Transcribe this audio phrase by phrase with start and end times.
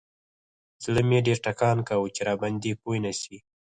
[0.83, 3.37] زړه مې ډېر ټکان کاوه چې راباندې پوه نسي.